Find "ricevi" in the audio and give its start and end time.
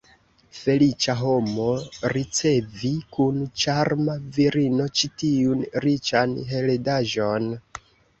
2.13-2.89